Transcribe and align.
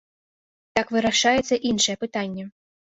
Так 0.79 0.87
вырашаецца 0.95 1.63
іншае 1.73 1.97
пытанне. 2.07 2.43